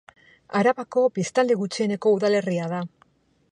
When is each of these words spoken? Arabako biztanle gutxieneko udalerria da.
Arabako 0.59 1.03
biztanle 1.17 1.59
gutxieneko 1.61 2.17
udalerria 2.17 2.73
da. 2.75 2.83